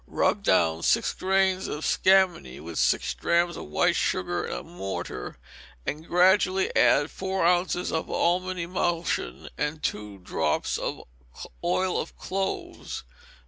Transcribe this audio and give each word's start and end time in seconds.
Rub 0.07 0.41
down 0.41 0.81
six 0.81 1.13
grains 1.13 1.67
of 1.67 1.85
scammony 1.85 2.59
with 2.59 2.79
six 2.79 3.13
drachms 3.13 3.55
of 3.55 3.65
white 3.65 3.95
sugar 3.95 4.43
in 4.47 4.51
a 4.57 4.63
mortar, 4.63 5.37
and 5.85 6.07
gradually 6.07 6.75
add 6.75 7.11
four 7.11 7.45
ounces 7.45 7.91
of 7.91 8.09
almond 8.09 8.59
emulsion, 8.59 9.47
and 9.59 9.83
two 9.83 10.17
drops 10.17 10.79
of 10.79 11.03
oil 11.63 12.01
of 12.01 12.17
cloves. 12.17 13.03